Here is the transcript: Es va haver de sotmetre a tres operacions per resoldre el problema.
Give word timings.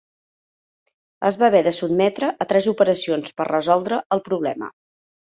Es 1.27 1.35
va 1.41 1.49
haver 1.49 1.59
de 1.67 1.73
sotmetre 1.79 2.29
a 2.45 2.47
tres 2.53 2.69
operacions 2.71 3.35
per 3.41 3.47
resoldre 3.49 3.99
el 4.17 4.23
problema. 4.31 4.71